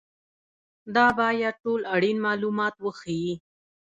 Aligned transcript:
دا 0.95 1.07
باید 1.19 1.55
ټول 1.63 1.81
اړین 1.95 2.17
معلومات 2.27 2.75
وښيي. 2.79 3.33